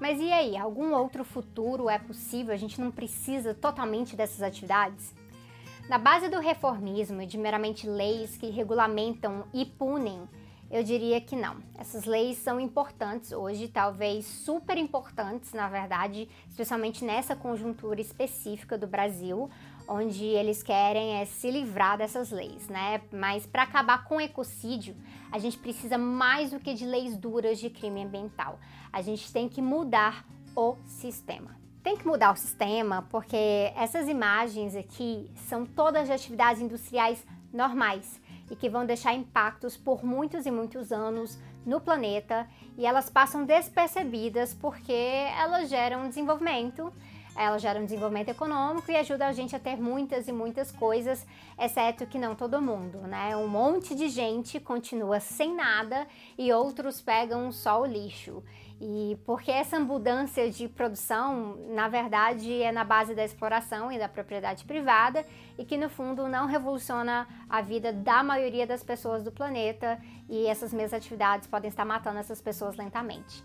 Mas 0.00 0.20
e 0.20 0.32
aí, 0.32 0.56
algum 0.56 0.92
outro 0.92 1.24
futuro 1.24 1.88
é 1.88 1.98
possível? 1.98 2.52
A 2.52 2.58
gente 2.58 2.80
não 2.80 2.90
precisa 2.90 3.54
totalmente 3.54 4.16
dessas 4.16 4.42
atividades? 4.42 5.14
Na 5.88 5.98
base 5.98 6.28
do 6.28 6.40
reformismo 6.40 7.22
e 7.22 7.26
de 7.26 7.38
meramente 7.38 7.86
leis 7.86 8.36
que 8.36 8.50
regulamentam 8.50 9.44
e 9.52 9.64
punem, 9.64 10.26
eu 10.74 10.82
diria 10.82 11.20
que 11.20 11.36
não. 11.36 11.58
Essas 11.78 12.04
leis 12.04 12.36
são 12.38 12.58
importantes 12.58 13.30
hoje, 13.30 13.68
talvez 13.68 14.26
super 14.26 14.76
importantes, 14.76 15.52
na 15.52 15.68
verdade, 15.68 16.28
especialmente 16.50 17.04
nessa 17.04 17.36
conjuntura 17.36 18.00
específica 18.00 18.76
do 18.76 18.84
Brasil, 18.84 19.48
onde 19.86 20.24
eles 20.24 20.64
querem 20.64 21.20
é 21.20 21.26
se 21.26 21.48
livrar 21.48 21.96
dessas 21.96 22.32
leis, 22.32 22.66
né? 22.66 23.00
Mas 23.12 23.46
para 23.46 23.62
acabar 23.62 24.02
com 24.02 24.16
o 24.16 24.20
ecocídio, 24.20 24.96
a 25.30 25.38
gente 25.38 25.56
precisa 25.56 25.96
mais 25.96 26.50
do 26.50 26.58
que 26.58 26.74
de 26.74 26.84
leis 26.84 27.16
duras 27.16 27.60
de 27.60 27.70
crime 27.70 28.02
ambiental. 28.02 28.58
A 28.92 29.00
gente 29.00 29.32
tem 29.32 29.48
que 29.48 29.62
mudar 29.62 30.26
o 30.56 30.76
sistema. 30.86 31.56
Tem 31.84 31.96
que 31.96 32.04
mudar 32.04 32.32
o 32.32 32.36
sistema 32.36 33.06
porque 33.12 33.72
essas 33.76 34.08
imagens 34.08 34.74
aqui 34.74 35.30
são 35.48 35.64
todas 35.64 36.08
de 36.08 36.12
atividades 36.12 36.60
industriais 36.60 37.24
normais 37.52 38.23
e 38.50 38.56
que 38.56 38.68
vão 38.68 38.84
deixar 38.84 39.14
impactos 39.14 39.76
por 39.76 40.04
muitos 40.04 40.46
e 40.46 40.50
muitos 40.50 40.92
anos 40.92 41.38
no 41.64 41.80
planeta 41.80 42.46
e 42.76 42.84
elas 42.84 43.08
passam 43.08 43.44
despercebidas 43.44 44.54
porque 44.54 44.92
elas 44.92 45.68
geram 45.68 46.08
desenvolvimento 46.08 46.92
ela 47.36 47.58
gera 47.58 47.80
um 47.80 47.84
desenvolvimento 47.84 48.28
econômico 48.28 48.90
e 48.90 48.96
ajuda 48.96 49.26
a 49.26 49.32
gente 49.32 49.56
a 49.56 49.58
ter 49.58 49.76
muitas 49.76 50.28
e 50.28 50.32
muitas 50.32 50.70
coisas, 50.70 51.26
exceto 51.58 52.06
que 52.06 52.18
não 52.18 52.34
todo 52.34 52.62
mundo, 52.62 52.98
né? 52.98 53.36
Um 53.36 53.48
monte 53.48 53.94
de 53.94 54.08
gente 54.08 54.60
continua 54.60 55.18
sem 55.18 55.54
nada 55.54 56.06
e 56.38 56.52
outros 56.52 57.00
pegam 57.00 57.50
só 57.50 57.82
o 57.82 57.86
lixo. 57.86 58.42
E 58.86 59.18
porque 59.24 59.50
essa 59.50 59.80
mudança 59.80 60.50
de 60.50 60.68
produção, 60.68 61.56
na 61.70 61.88
verdade, 61.88 62.62
é 62.62 62.70
na 62.70 62.84
base 62.84 63.14
da 63.14 63.24
exploração 63.24 63.90
e 63.90 63.98
da 63.98 64.10
propriedade 64.10 64.62
privada 64.66 65.24
e 65.56 65.64
que 65.64 65.78
no 65.78 65.88
fundo 65.88 66.28
não 66.28 66.46
revoluciona 66.46 67.26
a 67.48 67.62
vida 67.62 67.94
da 67.94 68.22
maioria 68.22 68.66
das 68.66 68.84
pessoas 68.84 69.22
do 69.22 69.32
planeta 69.32 69.98
e 70.28 70.46
essas 70.46 70.70
mesmas 70.70 70.92
atividades 70.92 71.48
podem 71.48 71.70
estar 71.70 71.86
matando 71.86 72.18
essas 72.18 72.42
pessoas 72.42 72.76
lentamente. 72.76 73.42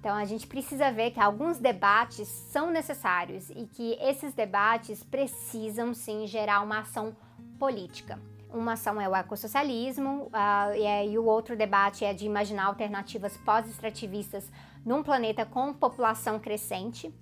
Então 0.00 0.16
a 0.16 0.24
gente 0.24 0.48
precisa 0.48 0.90
ver 0.90 1.12
que 1.12 1.20
alguns 1.20 1.58
debates 1.58 2.26
são 2.26 2.68
necessários 2.72 3.48
e 3.50 3.66
que 3.66 3.96
esses 4.00 4.34
debates 4.34 5.04
precisam 5.04 5.94
sim 5.94 6.26
gerar 6.26 6.62
uma 6.62 6.80
ação 6.80 7.14
política. 7.60 8.18
Uma 8.52 8.72
ação 8.72 9.00
é 9.00 9.08
o 9.08 9.14
ecossocialismo 9.14 10.32
uh, 10.34 10.74
e, 10.74 11.12
e 11.12 11.16
o 11.16 11.26
outro 11.26 11.56
debate 11.56 12.04
é 12.04 12.12
de 12.12 12.26
imaginar 12.26 12.64
alternativas 12.64 13.36
pós-extrativistas 13.36 14.50
num 14.84 15.02
planeta 15.02 15.44
com 15.44 15.72
população 15.72 16.38
crescente. 16.38 17.12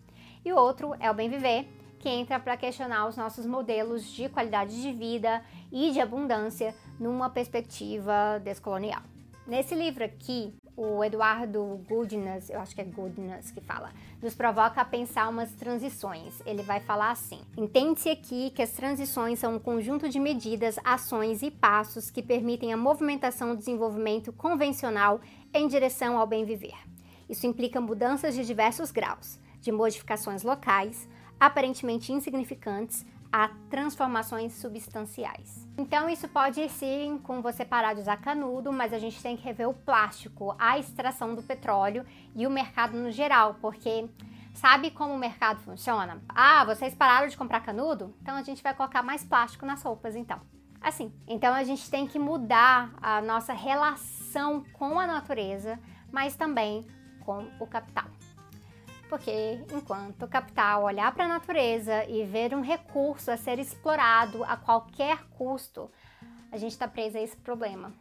E 0.44 0.52
o 0.52 0.56
outro 0.56 0.94
é 1.00 1.10
o 1.10 1.14
bem 1.14 1.28
viver, 1.28 1.68
que 1.98 2.08
entra 2.08 2.38
para 2.38 2.56
questionar 2.56 3.06
os 3.06 3.16
nossos 3.16 3.44
modelos 3.44 4.04
de 4.04 4.28
qualidade 4.28 4.80
de 4.80 4.92
vida 4.92 5.42
e 5.72 5.90
de 5.90 6.00
abundância 6.00 6.74
numa 6.98 7.28
perspectiva 7.28 8.40
descolonial. 8.42 9.02
Nesse 9.46 9.74
livro 9.74 10.04
aqui, 10.04 10.54
o 10.76 11.02
Eduardo 11.02 11.80
Goodness, 11.88 12.50
eu 12.50 12.60
acho 12.60 12.74
que 12.74 12.80
é 12.80 12.84
Goodness 12.84 13.50
que 13.50 13.60
fala, 13.60 13.92
nos 14.22 14.34
provoca 14.34 14.80
a 14.80 14.84
pensar 14.84 15.28
umas 15.28 15.50
transições. 15.52 16.40
Ele 16.46 16.62
vai 16.62 16.80
falar 16.80 17.10
assim: 17.10 17.40
entende-se 17.56 18.10
aqui 18.10 18.50
que 18.50 18.62
as 18.62 18.70
transições 18.70 19.38
são 19.38 19.56
um 19.56 19.58
conjunto 19.58 20.08
de 20.08 20.20
medidas, 20.20 20.78
ações 20.84 21.42
e 21.42 21.50
passos 21.50 22.10
que 22.10 22.22
permitem 22.22 22.72
a 22.72 22.76
movimentação 22.76 23.48
do 23.48 23.56
desenvolvimento 23.56 24.32
convencional 24.32 25.20
em 25.52 25.66
direção 25.66 26.16
ao 26.16 26.26
bem 26.26 26.44
viver. 26.44 26.76
Isso 27.28 27.46
implica 27.46 27.80
mudanças 27.80 28.34
de 28.34 28.44
diversos 28.44 28.90
graus, 28.90 29.38
de 29.60 29.70
modificações 29.70 30.42
locais, 30.42 31.08
aparentemente 31.38 32.12
insignificantes, 32.12 33.04
a 33.32 33.48
transformações 33.68 34.54
substanciais. 34.54 35.68
Então 35.76 36.08
isso 36.08 36.26
pode 36.28 36.60
ir 36.60 36.70
sim 36.70 37.20
com 37.22 37.42
você 37.42 37.64
parar 37.64 37.94
de 37.94 38.00
usar 38.00 38.16
canudo, 38.16 38.72
mas 38.72 38.92
a 38.92 38.98
gente 38.98 39.22
tem 39.22 39.36
que 39.36 39.44
rever 39.44 39.68
o 39.68 39.74
plástico, 39.74 40.54
a 40.58 40.78
extração 40.78 41.34
do 41.34 41.42
petróleo 41.42 42.06
e 42.34 42.46
o 42.46 42.50
mercado 42.50 42.96
no 42.96 43.10
geral, 43.10 43.56
porque 43.60 44.08
sabe 44.54 44.90
como 44.90 45.12
o 45.12 45.18
mercado 45.18 45.60
funciona? 45.60 46.22
Ah, 46.28 46.64
vocês 46.64 46.94
pararam 46.94 47.28
de 47.28 47.36
comprar 47.36 47.60
canudo? 47.60 48.14
Então 48.22 48.34
a 48.34 48.42
gente 48.42 48.62
vai 48.62 48.74
colocar 48.74 49.02
mais 49.02 49.22
plástico 49.22 49.66
nas 49.66 49.82
roupas 49.82 50.16
então. 50.16 50.40
Assim, 50.80 51.12
então 51.26 51.52
a 51.52 51.64
gente 51.64 51.90
tem 51.90 52.06
que 52.06 52.18
mudar 52.18 52.94
a 53.02 53.20
nossa 53.20 53.52
relação 53.52 54.64
com 54.72 54.98
a 54.98 55.06
natureza, 55.06 55.78
mas 56.10 56.36
também 56.36 56.86
com 57.28 57.46
o 57.60 57.66
capital. 57.66 58.06
Porque 59.06 59.60
enquanto 59.70 60.22
o 60.22 60.28
capital 60.28 60.84
olhar 60.84 61.12
para 61.12 61.26
a 61.26 61.28
natureza 61.28 62.06
e 62.06 62.24
ver 62.24 62.54
um 62.54 62.62
recurso 62.62 63.30
a 63.30 63.36
ser 63.36 63.58
explorado 63.58 64.42
a 64.44 64.56
qualquer 64.56 65.18
custo, 65.36 65.90
a 66.50 66.56
gente 66.56 66.72
está 66.72 66.88
preso 66.88 67.18
a 67.18 67.20
esse 67.20 67.36
problema. 67.36 67.92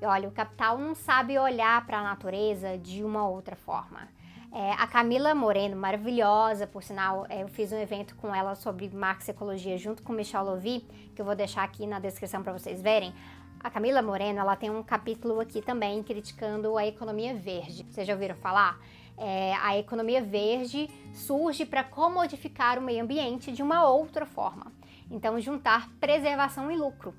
E 0.00 0.04
olha, 0.04 0.28
o 0.28 0.32
capital 0.32 0.76
não 0.76 0.94
sabe 0.94 1.38
olhar 1.38 1.86
para 1.86 2.00
a 2.00 2.02
natureza 2.02 2.76
de 2.76 3.02
uma 3.02 3.26
outra 3.26 3.56
forma. 3.56 4.08
É, 4.52 4.72
a 4.72 4.86
Camila 4.86 5.34
Moreno, 5.34 5.76
maravilhosa, 5.76 6.66
por 6.66 6.82
sinal, 6.82 7.26
é, 7.30 7.42
eu 7.42 7.48
fiz 7.48 7.72
um 7.72 7.78
evento 7.78 8.14
com 8.16 8.34
ela 8.34 8.54
sobre 8.54 8.88
Marx 8.90 9.26
Ecologia 9.28 9.76
junto 9.78 10.02
com 10.02 10.12
Michel 10.12 10.44
Lovy, 10.44 10.80
que 11.14 11.20
eu 11.20 11.24
vou 11.24 11.34
deixar 11.34 11.62
aqui 11.62 11.86
na 11.86 11.98
descrição 11.98 12.42
para 12.42 12.52
vocês 12.52 12.82
verem. 12.82 13.14
A 13.60 13.70
Camila 13.70 14.00
Moreno, 14.00 14.38
ela 14.38 14.54
tem 14.54 14.70
um 14.70 14.82
capítulo 14.82 15.40
aqui 15.40 15.60
também 15.60 16.02
criticando 16.02 16.76
a 16.76 16.86
economia 16.86 17.34
verde. 17.34 17.84
Vocês 17.90 18.06
já 18.06 18.12
ouviram 18.12 18.36
falar? 18.36 18.78
É, 19.18 19.54
a 19.56 19.76
economia 19.76 20.22
verde 20.22 20.88
surge 21.12 21.64
para 21.64 21.82
comodificar 21.82 22.78
o 22.78 22.82
meio 22.82 23.02
ambiente 23.02 23.50
de 23.50 23.62
uma 23.62 23.88
outra 23.88 24.26
forma. 24.26 24.72
Então, 25.10 25.40
juntar 25.40 25.88
preservação 25.98 26.70
e 26.70 26.76
lucro. 26.76 27.14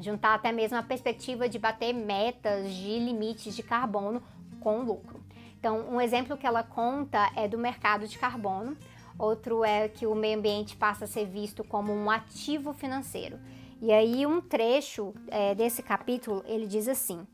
Juntar 0.00 0.34
até 0.34 0.52
mesmo 0.52 0.78
a 0.78 0.82
perspectiva 0.82 1.48
de 1.48 1.58
bater 1.58 1.92
metas 1.92 2.72
de 2.72 2.98
limites 2.98 3.54
de 3.54 3.62
carbono 3.62 4.22
com 4.60 4.82
lucro. 4.82 5.20
Então, 5.58 5.88
um 5.90 6.00
exemplo 6.00 6.36
que 6.36 6.46
ela 6.46 6.62
conta 6.62 7.30
é 7.34 7.48
do 7.48 7.58
mercado 7.58 8.06
de 8.06 8.18
carbono, 8.18 8.76
outro 9.18 9.64
é 9.64 9.88
que 9.88 10.06
o 10.06 10.14
meio 10.14 10.38
ambiente 10.38 10.76
passa 10.76 11.06
a 11.06 11.08
ser 11.08 11.26
visto 11.26 11.64
como 11.64 11.92
um 11.92 12.10
ativo 12.10 12.72
financeiro. 12.72 13.38
E 13.80 13.92
aí, 13.92 14.26
um 14.26 14.40
trecho 14.40 15.14
é, 15.28 15.54
desse 15.54 15.82
capítulo 15.82 16.42
ele 16.46 16.66
diz 16.66 16.88
assim: 16.88 17.26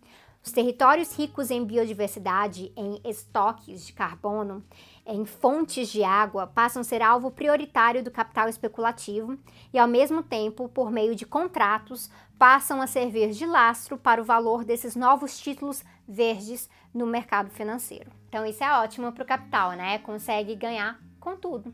os 0.45 0.51
territórios 0.51 1.17
ricos 1.17 1.53
em 1.53 1.65
biodiversidade, 1.65 2.73
em 2.77 3.01
estoques 3.05 3.87
de 3.87 3.93
carbono, 3.93 4.65
em 5.07 5.25
fontes 5.25 5.89
de 5.89 6.03
água, 6.03 6.49
passam 6.49 6.81
a 6.81 6.85
ser 6.85 7.01
alvo 7.01 7.31
prioritário 7.31 8.03
do 8.03 8.11
capital 8.11 8.49
especulativo 8.49 9.39
e, 9.73 9.79
ao 9.79 9.87
mesmo 9.87 10.21
tempo, 10.21 10.69
por 10.69 10.91
meio 10.91 11.15
de 11.15 11.25
contratos, 11.25 12.11
passam 12.37 12.83
a 12.83 12.89
servir 12.89 13.31
de 13.31 13.47
lastro 13.47 13.97
para 13.97 14.21
o 14.21 14.25
valor 14.25 14.65
desses 14.65 14.97
novos 14.97 15.39
títulos 15.39 15.85
verdes 16.09 16.69
no 16.93 17.07
mercado 17.07 17.49
financeiro. 17.51 18.11
Então 18.29 18.45
isso 18.45 18.65
é 18.65 18.81
ótimo 18.81 19.13
para 19.13 19.23
o 19.23 19.27
capital, 19.27 19.73
né? 19.73 19.99
Consegue 19.99 20.57
ganhar 20.57 21.01
com 21.21 21.37
tudo. 21.37 21.73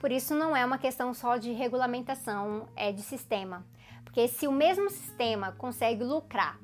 Por 0.00 0.10
isso 0.10 0.34
não 0.34 0.56
é 0.56 0.64
uma 0.64 0.78
questão 0.78 1.12
só 1.12 1.36
de 1.36 1.52
regulamentação, 1.52 2.66
é 2.74 2.90
de 2.90 3.02
sistema. 3.02 3.62
Porque 4.10 4.26
se 4.26 4.48
o 4.48 4.52
mesmo 4.52 4.90
sistema 4.90 5.52
consegue 5.52 6.02
lucrar 6.02 6.58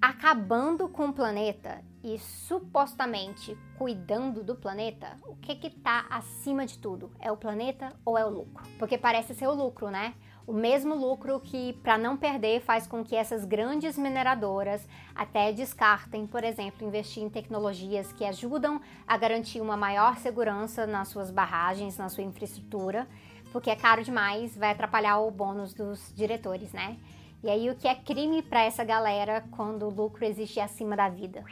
acabando 0.00 0.88
com 0.88 1.06
o 1.06 1.12
planeta 1.12 1.82
e 2.04 2.20
supostamente 2.20 3.58
cuidando 3.76 4.44
do 4.44 4.54
planeta, 4.54 5.16
o 5.26 5.34
que 5.34 5.56
que 5.56 5.70
tá 5.70 6.06
acima 6.08 6.64
de 6.64 6.78
tudo? 6.78 7.10
É 7.18 7.32
o 7.32 7.36
planeta 7.36 7.92
ou 8.04 8.16
é 8.16 8.24
o 8.24 8.28
lucro? 8.28 8.64
Porque 8.78 8.96
parece 8.96 9.34
ser 9.34 9.48
o 9.48 9.54
lucro, 9.54 9.90
né? 9.90 10.14
O 10.46 10.52
mesmo 10.52 10.94
lucro 10.94 11.40
que, 11.40 11.72
para 11.82 11.98
não 11.98 12.16
perder, 12.16 12.60
faz 12.60 12.86
com 12.86 13.02
que 13.02 13.16
essas 13.16 13.44
grandes 13.44 13.98
mineradoras 13.98 14.86
até 15.16 15.50
descartem, 15.52 16.28
por 16.28 16.44
exemplo, 16.44 16.86
investir 16.86 17.24
em 17.24 17.30
tecnologias 17.30 18.12
que 18.12 18.24
ajudam 18.24 18.80
a 19.04 19.16
garantir 19.16 19.60
uma 19.60 19.76
maior 19.76 20.18
segurança 20.18 20.86
nas 20.86 21.08
suas 21.08 21.30
barragens, 21.30 21.98
na 21.98 22.08
sua 22.08 22.22
infraestrutura, 22.22 23.08
porque 23.54 23.70
é 23.70 23.76
caro 23.76 24.02
demais, 24.02 24.56
vai 24.56 24.72
atrapalhar 24.72 25.20
o 25.20 25.30
bônus 25.30 25.72
dos 25.72 26.12
diretores, 26.12 26.72
né? 26.72 26.96
E 27.40 27.48
aí, 27.48 27.70
o 27.70 27.76
que 27.76 27.86
é 27.86 27.94
crime 27.94 28.42
para 28.42 28.64
essa 28.64 28.82
galera 28.82 29.44
quando 29.52 29.86
o 29.86 29.90
lucro 29.90 30.24
existe 30.24 30.58
acima 30.58 30.96
da 30.96 31.08
vida? 31.08 31.44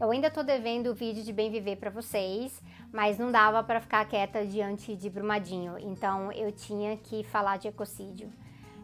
Eu 0.00 0.12
ainda 0.12 0.30
tô 0.30 0.44
devendo 0.44 0.92
o 0.92 0.94
vídeo 0.94 1.24
de 1.24 1.32
bem 1.32 1.50
viver 1.50 1.74
para 1.74 1.90
vocês, 1.90 2.62
mas 2.92 3.18
não 3.18 3.32
dava 3.32 3.60
para 3.64 3.80
ficar 3.80 4.04
quieta 4.04 4.46
diante 4.46 4.94
de 4.94 5.10
Brumadinho, 5.10 5.76
então 5.80 6.30
eu 6.30 6.52
tinha 6.52 6.96
que 6.96 7.24
falar 7.24 7.56
de 7.56 7.66
ecocídio. 7.66 8.30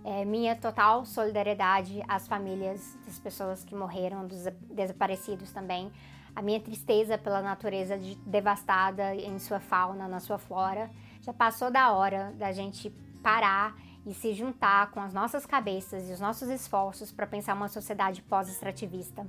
É, 0.04 0.24
minha 0.24 0.56
total 0.56 1.06
solidariedade 1.06 2.02
às 2.08 2.26
famílias 2.26 2.98
das 3.06 3.20
pessoas 3.20 3.62
que 3.62 3.76
morreram, 3.76 4.26
dos 4.26 4.48
desaparecidos 4.68 5.52
também. 5.52 5.92
A 6.34 6.42
minha 6.42 6.58
tristeza 6.58 7.16
pela 7.16 7.40
natureza 7.40 7.96
de, 7.96 8.16
devastada 8.26 9.14
em 9.14 9.38
sua 9.38 9.60
fauna, 9.60 10.08
na 10.08 10.18
sua 10.18 10.38
flora. 10.38 10.90
Já 11.24 11.32
passou 11.32 11.70
da 11.70 11.90
hora 11.90 12.34
da 12.36 12.52
gente 12.52 12.90
parar 13.22 13.74
e 14.04 14.12
se 14.12 14.34
juntar 14.34 14.90
com 14.90 15.00
as 15.00 15.14
nossas 15.14 15.46
cabeças 15.46 16.10
e 16.10 16.12
os 16.12 16.20
nossos 16.20 16.50
esforços 16.50 17.10
para 17.10 17.26
pensar 17.26 17.54
uma 17.54 17.68
sociedade 17.68 18.20
pós-extrativista. 18.20 19.26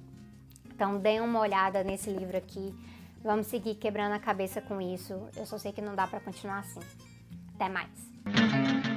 Então, 0.65 0.99
deem 0.99 1.21
uma 1.21 1.39
olhada 1.39 1.85
nesse 1.85 2.09
livro 2.09 2.35
aqui. 2.35 2.75
Vamos 3.23 3.47
seguir 3.47 3.75
quebrando 3.75 4.11
a 4.11 4.19
cabeça 4.19 4.59
com 4.59 4.81
isso. 4.81 5.13
Eu 5.37 5.45
só 5.45 5.57
sei 5.57 5.71
que 5.71 5.81
não 5.81 5.95
dá 5.95 6.05
para 6.05 6.19
continuar 6.19 6.59
assim. 6.59 6.81
Até 7.55 7.69
mais. 7.69 8.94